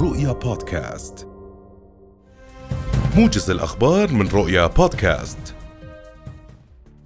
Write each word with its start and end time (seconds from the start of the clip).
رؤيا 0.00 0.32
بودكاست. 0.32 1.28
موجز 3.16 3.50
الأخبار 3.50 4.12
من 4.12 4.28
رؤيا 4.28 4.66
بودكاست. 4.66 5.54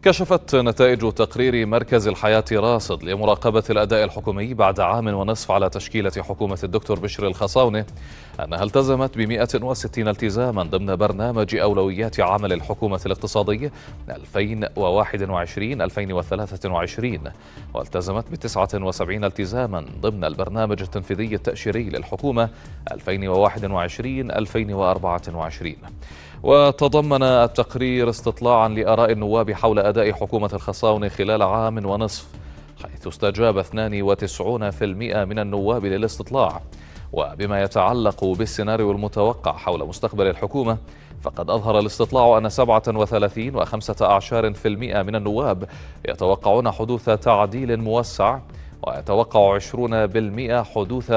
كشفت 0.02 0.54
نتائج 0.54 1.12
تقرير 1.12 1.66
مركز 1.66 2.08
الحياة 2.08 2.44
راصد 2.52 3.02
لمراقبة 3.02 3.62
الأداء 3.70 4.04
الحكومي 4.04 4.54
بعد 4.54 4.80
عام 4.80 5.06
ونصف 5.06 5.50
على 5.50 5.70
تشكيلة 5.70 6.12
حكومة 6.18 6.58
الدكتور 6.64 7.00
بشر 7.00 7.26
الخصاونة. 7.26 7.86
أنها 8.40 8.62
التزمت 8.62 9.18
ب 9.18 9.20
160 9.20 10.08
التزاما 10.08 10.62
ضمن 10.62 10.96
برنامج 10.96 11.56
أولويات 11.56 12.20
عمل 12.20 12.52
الحكومة 12.52 13.00
الاقتصادي 13.06 13.70
2021-2023 14.10 14.12
والتزمت 17.74 18.30
ب 18.30 18.34
79 18.34 19.24
التزاما 19.24 19.86
ضمن 20.00 20.24
البرنامج 20.24 20.82
التنفيذي 20.82 21.34
التأشيري 21.34 21.90
للحكومة 21.90 22.48
2021-2024 22.90 22.94
وتضمن 26.42 27.22
التقرير 27.22 28.10
استطلاعا 28.10 28.68
لآراء 28.68 29.12
النواب 29.12 29.50
حول 29.50 29.78
أداء 29.78 30.12
حكومة 30.12 30.50
الخصاونة 30.52 31.08
خلال 31.08 31.42
عام 31.42 31.86
ونصف 31.86 32.26
حيث 32.82 33.06
استجاب 33.06 33.62
92% 33.64 33.72
من 35.28 35.38
النواب 35.38 35.86
للاستطلاع. 35.86 36.62
وبما 37.12 37.62
يتعلق 37.62 38.24
بالسيناريو 38.24 38.90
المتوقع 38.90 39.52
حول 39.52 39.88
مستقبل 39.88 40.26
الحكومة 40.26 40.78
فقد 41.22 41.50
أظهر 41.50 41.78
الاستطلاع 41.78 42.38
أن 42.38 42.48
37 42.48 43.56
وخمسة 43.56 44.06
أعشار 44.06 44.54
في 44.54 44.68
المئة 44.68 45.02
من 45.02 45.16
النواب 45.16 45.68
يتوقعون 46.08 46.70
حدوث 46.70 47.10
تعديل 47.10 47.80
موسع 47.80 48.38
ويتوقع 48.86 49.58
20% 49.58 50.64
حدوث 50.74 51.12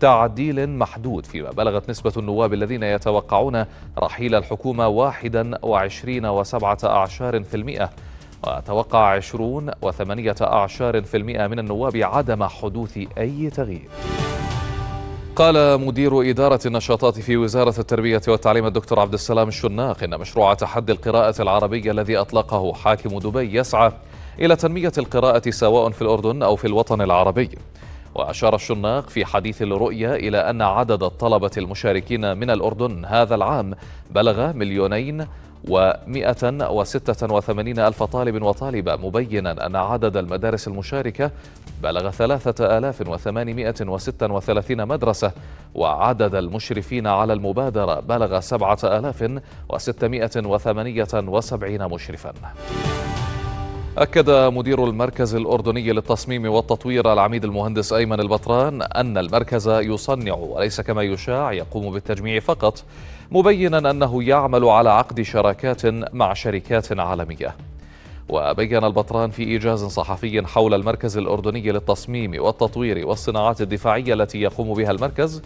تعديل 0.00 0.68
محدود 0.68 1.26
فيما 1.26 1.50
بلغت 1.50 1.90
نسبة 1.90 2.12
النواب 2.16 2.54
الذين 2.54 2.82
يتوقعون 2.82 3.64
رحيل 3.98 4.34
الحكومة 4.34 4.88
واحدا 4.88 5.58
وعشرين 5.62 6.26
وسبعة 6.26 6.78
أعشار 6.84 7.44
في 7.44 7.56
المئة. 7.56 7.90
وتوقع 8.46 9.14
عشرون 9.14 9.70
وثمانية 9.82 10.34
أعشار 10.42 11.02
في 11.02 11.16
المئة 11.16 11.46
من 11.46 11.58
النواب 11.58 11.96
عدم 11.96 12.44
حدوث 12.44 12.98
أي 13.18 13.50
تغيير. 13.50 13.88
قال 15.38 15.80
مدير 15.80 16.30
إدارة 16.30 16.60
النشاطات 16.66 17.18
في 17.18 17.36
وزارة 17.36 17.74
التربية 17.78 18.20
والتعليم 18.28 18.66
الدكتور 18.66 19.00
عبد 19.00 19.12
السلام 19.12 19.48
الشناق 19.48 20.02
إن 20.02 20.20
مشروع 20.20 20.54
تحدي 20.54 20.92
القراءة 20.92 21.42
العربية 21.42 21.90
الذي 21.90 22.16
أطلقه 22.16 22.72
حاكم 22.72 23.18
دبي 23.18 23.58
يسعى 23.58 23.92
إلى 24.40 24.56
تنمية 24.56 24.92
القراءة 24.98 25.50
سواء 25.50 25.90
في 25.90 26.02
الأردن 26.02 26.42
أو 26.42 26.56
في 26.56 26.66
الوطن 26.66 27.00
العربي. 27.00 27.50
وأشار 28.14 28.54
الشناق 28.54 29.08
في 29.08 29.24
حديث 29.24 29.62
الرؤية 29.62 30.14
إلى 30.14 30.38
أن 30.38 30.62
عدد 30.62 31.02
الطلبة 31.02 31.50
المشاركين 31.58 32.36
من 32.36 32.50
الأردن 32.50 33.04
هذا 33.04 33.34
العام 33.34 33.74
بلغ 34.10 34.52
مليونين 34.52 35.26
ومئة 35.68 36.70
وستة 36.70 37.34
وثمانين 37.34 37.78
ألف 37.78 38.02
طالب 38.02 38.42
وطالبة 38.42 38.96
مبينا 38.96 39.66
أن 39.66 39.76
عدد 39.76 40.16
المدارس 40.16 40.68
المشاركة 40.68 41.30
بلغ 41.82 42.10
ثلاثة 42.10 42.78
آلاف 42.78 43.08
وثمانمائة 43.08 43.74
وستة 43.80 44.32
وثلاثين 44.32 44.86
مدرسة 44.86 45.32
وعدد 45.74 46.34
المشرفين 46.34 47.06
على 47.06 47.32
المبادرة 47.32 48.00
بلغ 48.00 48.40
سبعة 48.40 48.78
آلاف 48.84 49.40
وستمائة 49.68 50.30
وثمانية 50.36 51.08
وسبعين 51.14 51.84
مشرفاً. 51.84 52.32
أكد 53.98 54.30
مدير 54.30 54.84
المركز 54.84 55.34
الأردني 55.34 55.92
للتصميم 55.92 56.46
والتطوير 56.46 57.12
العميد 57.12 57.44
المهندس 57.44 57.92
أيمن 57.92 58.20
البطران 58.20 58.82
أن 58.82 59.18
المركز 59.18 59.68
يصنع 59.68 60.34
وليس 60.34 60.80
كما 60.80 61.02
يشاع 61.02 61.52
يقوم 61.52 61.92
بالتجميع 61.92 62.40
فقط 62.40 62.84
مبينا 63.30 63.90
أنه 63.90 64.22
يعمل 64.22 64.64
على 64.64 64.90
عقد 64.90 65.22
شراكات 65.22 65.86
مع 66.14 66.34
شركات 66.34 66.98
عالمية. 66.98 67.54
وبين 68.28 68.84
البطران 68.84 69.30
في 69.30 69.42
إيجاز 69.42 69.84
صحفي 69.84 70.46
حول 70.46 70.74
المركز 70.74 71.18
الأردني 71.18 71.72
للتصميم 71.72 72.42
والتطوير 72.42 73.06
والصناعات 73.06 73.60
الدفاعية 73.60 74.14
التي 74.14 74.40
يقوم 74.40 74.74
بها 74.74 74.90
المركز 74.90 75.42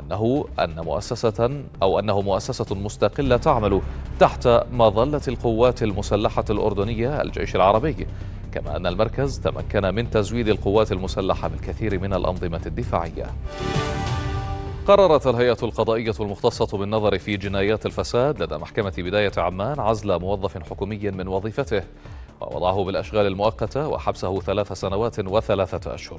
أنه 0.00 0.44
أن 0.58 0.80
مؤسسة 0.80 1.62
أو 1.82 1.98
أنه 1.98 2.20
مؤسسة 2.20 2.74
مستقلة 2.74 3.36
تعمل 3.36 3.80
تحت 4.20 4.48
مظلة 4.72 5.20
القوات 5.28 5.82
المسلحة 5.82 6.44
الأردنية 6.50 7.22
الجيش 7.22 7.56
العربي 7.56 8.06
كما 8.52 8.76
أن 8.76 8.86
المركز 8.86 9.38
تمكن 9.38 9.94
من 9.94 10.10
تزويد 10.10 10.48
القوات 10.48 10.92
المسلحة 10.92 11.48
بالكثير 11.48 12.00
من 12.00 12.14
الأنظمة 12.14 12.60
الدفاعية. 12.66 13.26
قررت 14.86 15.26
الهيئة 15.26 15.56
القضائية 15.62 16.14
المختصة 16.20 16.78
بالنظر 16.78 17.18
في 17.18 17.36
جنايات 17.36 17.86
الفساد 17.86 18.42
لدى 18.42 18.56
محكمة 18.56 18.92
بداية 18.98 19.32
عمان 19.36 19.80
عزل 19.80 20.18
موظف 20.18 20.70
حكومي 20.70 21.10
من 21.10 21.28
وظيفته 21.28 21.82
ووضعه 22.40 22.84
بالأشغال 22.84 23.26
المؤقتة 23.26 23.88
وحبسه 23.88 24.40
ثلاث 24.40 24.72
سنوات 24.72 25.18
وثلاثة 25.18 25.94
أشهر. 25.94 26.18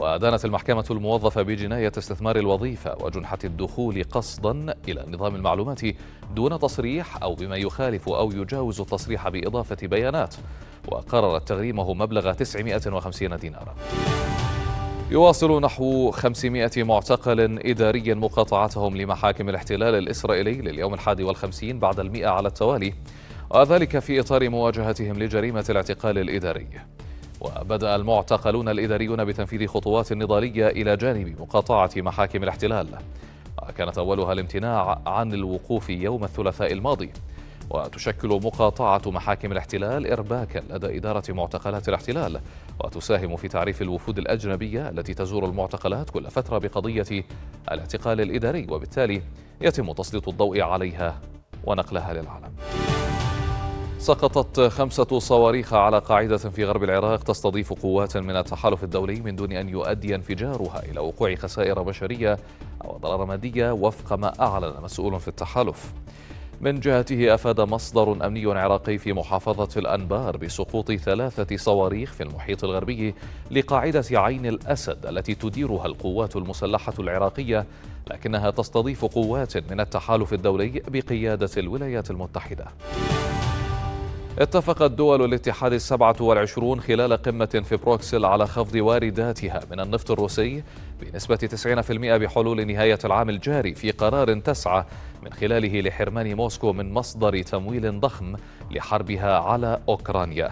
وأدانت 0.00 0.44
المحكمة 0.44 0.84
الموظفة 0.90 1.42
بجناية 1.42 1.92
استثمار 1.98 2.36
الوظيفة 2.36 2.96
وجنحة 3.00 3.38
الدخول 3.44 4.04
قصدا 4.04 4.74
إلى 4.88 5.04
النظام 5.04 5.34
المعلوماتي 5.34 5.94
دون 6.34 6.58
تصريح 6.58 7.22
أو 7.22 7.34
بما 7.34 7.56
يخالف 7.56 8.08
أو 8.08 8.32
يجاوز 8.32 8.80
التصريح 8.80 9.28
بإضافة 9.28 9.86
بيانات 9.86 10.34
وقررت 10.88 11.48
تغريمه 11.48 11.94
مبلغ 11.94 12.32
950 12.32 13.36
دينارا. 13.36 13.74
يواصل 15.10 15.60
نحو 15.60 16.10
500 16.10 16.70
معتقل 16.76 17.40
إداري 17.40 18.14
مقاطعتهم 18.14 18.96
لمحاكم 18.96 19.48
الاحتلال 19.48 19.94
الإسرائيلي 19.94 20.52
لليوم 20.52 20.94
الحادي 20.94 21.24
والخمسين 21.24 21.78
بعد 21.78 22.00
المئة 22.00 22.28
على 22.28 22.48
التوالي 22.48 22.94
وذلك 23.50 23.98
في 23.98 24.20
إطار 24.20 24.48
مواجهتهم 24.48 25.18
لجريمة 25.18 25.64
الاعتقال 25.70 26.18
الإداري. 26.18 26.68
وبدأ 27.40 27.96
المعتقلون 27.96 28.68
الإداريون 28.68 29.24
بتنفيذ 29.24 29.66
خطوات 29.66 30.12
نضالية 30.12 30.68
إلى 30.68 30.96
جانب 30.96 31.40
مقاطعة 31.40 31.90
محاكم 31.96 32.42
الاحتلال. 32.42 32.88
وكانت 33.62 33.98
أولها 33.98 34.32
الامتناع 34.32 35.00
عن 35.06 35.32
الوقوف 35.32 35.90
يوم 35.90 36.24
الثلاثاء 36.24 36.72
الماضي. 36.72 37.12
وتشكل 37.70 38.28
مقاطعة 38.28 39.02
محاكم 39.06 39.52
الاحتلال 39.52 40.12
إرباكا 40.12 40.62
لدى 40.70 40.98
إدارة 40.98 41.22
معتقلات 41.28 41.88
الاحتلال. 41.88 42.40
وتساهم 42.84 43.36
في 43.36 43.48
تعريف 43.48 43.82
الوفود 43.82 44.18
الأجنبية 44.18 44.88
التي 44.88 45.14
تزور 45.14 45.44
المعتقلات 45.44 46.10
كل 46.10 46.30
فترة 46.30 46.58
بقضية 46.58 47.24
الاعتقال 47.72 48.20
الإداري 48.20 48.66
وبالتالي 48.70 49.22
يتم 49.60 49.92
تسليط 49.92 50.28
الضوء 50.28 50.60
عليها 50.60 51.20
ونقلها 51.64 52.12
للعالم. 52.12 52.52
سقطت 54.00 54.60
خمسة 54.60 55.18
صواريخ 55.18 55.74
على 55.74 55.98
قاعدة 55.98 56.36
في 56.36 56.64
غرب 56.64 56.84
العراق 56.84 57.22
تستضيف 57.22 57.72
قوات 57.72 58.16
من 58.16 58.36
التحالف 58.36 58.84
الدولي 58.84 59.20
من 59.20 59.36
دون 59.36 59.52
أن 59.52 59.68
يؤدي 59.68 60.14
انفجارها 60.14 60.82
إلى 60.90 61.00
وقوع 61.00 61.34
خسائر 61.34 61.82
بشرية 61.82 62.38
أو 62.84 62.98
ضرر 62.98 63.24
مادية 63.24 63.72
وفق 63.72 64.12
ما 64.12 64.32
أعلن 64.40 64.72
مسؤول 64.82 65.20
في 65.20 65.28
التحالف. 65.28 65.92
من 66.60 66.80
جهته 66.80 67.34
أفاد 67.34 67.60
مصدر 67.60 68.26
أمني 68.26 68.58
عراقي 68.58 68.98
في 68.98 69.12
محافظة 69.12 69.68
الأنبار 69.80 70.36
بسقوط 70.36 70.92
ثلاثة 70.92 71.56
صواريخ 71.56 72.12
في 72.12 72.22
المحيط 72.22 72.64
الغربي 72.64 73.14
لقاعدة 73.50 74.04
عين 74.12 74.46
الأسد 74.46 75.06
التي 75.06 75.34
تديرها 75.34 75.86
القوات 75.86 76.36
المسلحة 76.36 76.94
العراقية 76.98 77.66
لكنها 78.10 78.50
تستضيف 78.50 79.04
قوات 79.04 79.72
من 79.72 79.80
التحالف 79.80 80.32
الدولي 80.32 80.82
بقيادة 80.88 81.50
الولايات 81.56 82.10
المتحدة. 82.10 82.66
اتفقت 84.40 84.90
دول 84.90 85.24
الاتحاد 85.24 85.72
السبعة 85.72 86.16
والعشرون 86.20 86.80
خلال 86.80 87.12
قمة 87.12 87.62
في 87.64 87.76
بروكسل 87.76 88.24
على 88.24 88.46
خفض 88.46 88.74
وارداتها 88.74 89.60
من 89.70 89.80
النفط 89.80 90.10
الروسي 90.10 90.62
بنسبة 91.00 91.36
90% 91.36 91.90
بحلول 91.92 92.66
نهاية 92.66 92.98
العام 93.04 93.30
الجاري 93.30 93.74
في 93.74 93.90
قرار 93.90 94.40
تسعى 94.40 94.84
من 95.22 95.32
خلاله 95.32 95.80
لحرمان 95.80 96.34
موسكو 96.34 96.72
من 96.72 96.92
مصدر 96.92 97.42
تمويل 97.42 98.00
ضخم 98.00 98.36
لحربها 98.70 99.38
على 99.38 99.80
أوكرانيا. 99.88 100.50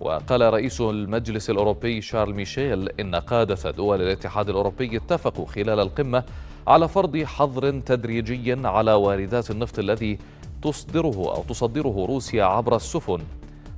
وقال 0.00 0.52
رئيس 0.52 0.80
المجلس 0.80 1.50
الأوروبي 1.50 2.00
شارل 2.00 2.34
ميشيل 2.34 2.88
إن 3.00 3.14
قادة 3.14 3.70
دول 3.70 4.02
الاتحاد 4.02 4.48
الأوروبي 4.48 4.96
اتفقوا 4.96 5.46
خلال 5.46 5.80
القمة 5.80 6.24
على 6.66 6.88
فرض 6.88 7.22
حظر 7.22 7.80
تدريجي 7.80 8.52
على 8.66 8.92
واردات 8.92 9.50
النفط 9.50 9.78
الذي 9.78 10.18
تصدره 10.62 11.34
أو 11.36 11.42
تصدره 11.48 12.06
روسيا 12.08 12.44
عبر 12.44 12.76
السفن. 12.76 13.20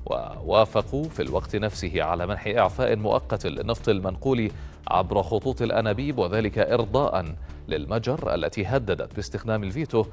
ووافقوا 0.06 1.04
في 1.04 1.22
الوقت 1.22 1.56
نفسه 1.56 2.02
على 2.02 2.26
منح 2.26 2.46
إعفاء 2.46 2.96
مؤقت 2.96 3.46
للنفط 3.46 3.88
المنقول 3.88 4.50
عبر 4.88 5.22
خطوط 5.22 5.62
الأنابيب 5.62 6.18
وذلك 6.18 6.58
إرضاء 6.58 7.34
للمجر 7.68 8.34
التي 8.34 8.66
هددت 8.66 9.14
باستخدام 9.14 9.64
الفيتو 9.64 10.04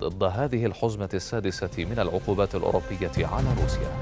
ضد 0.00 0.24
هذه 0.24 0.66
الحزمة 0.66 1.08
السادسة 1.14 1.70
من 1.78 1.98
العقوبات 1.98 2.54
الأوروبية 2.54 3.10
على 3.18 3.46
روسيا. 3.62 3.92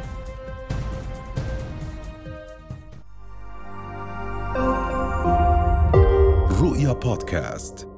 رؤيا 6.62 6.92
بودكاست. 6.92 7.89